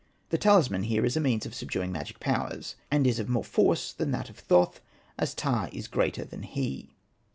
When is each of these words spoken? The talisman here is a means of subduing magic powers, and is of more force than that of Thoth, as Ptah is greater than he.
The 0.29 0.37
talisman 0.39 0.85
here 0.85 1.05
is 1.05 1.15
a 1.15 1.19
means 1.19 1.45
of 1.45 1.53
subduing 1.53 1.91
magic 1.91 2.19
powers, 2.19 2.75
and 2.89 3.05
is 3.05 3.19
of 3.19 3.29
more 3.29 3.43
force 3.43 3.93
than 3.93 4.09
that 4.09 4.31
of 4.31 4.39
Thoth, 4.39 4.81
as 5.19 5.35
Ptah 5.35 5.69
is 5.71 5.87
greater 5.87 6.25
than 6.25 6.41
he. 6.41 6.95